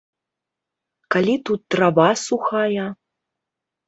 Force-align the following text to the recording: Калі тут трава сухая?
Калі 1.15 1.35
тут 1.49 1.61
трава 1.75 2.07
сухая? 2.21 2.87